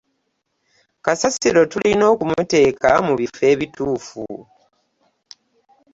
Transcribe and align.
kasasiro 1.05 1.61
tulina 1.71 2.05
okumuteeka 2.13 2.89
mu 3.05 3.13
bifo 3.19 3.41
ebituufu. 3.53 4.23